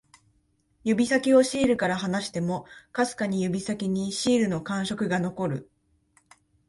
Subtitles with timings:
[0.83, 5.69] 指先をシールから離しても、かすかに指先にシールの感触が残る